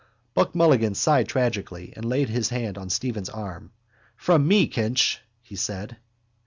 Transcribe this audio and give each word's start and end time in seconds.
Buck 0.33 0.55
Mulligan 0.55 0.95
sighed 0.95 1.27
tragically 1.27 1.93
and 1.95 2.03
laid 2.03 2.27
his 2.29 2.49
hand 2.49 2.75
on 2.79 2.89
Stephen's 2.89 3.29
arm. 3.29 3.71
—From 4.15 4.47
me, 4.47 4.65
Kinch, 4.67 5.19
he 5.43 5.55
said. 5.55 5.97